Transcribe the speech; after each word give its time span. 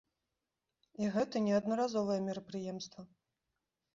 І 1.01 1.09
гэта 1.15 1.35
не 1.47 1.53
аднаразовае 1.59 2.17
мерапрыемства. 2.29 3.01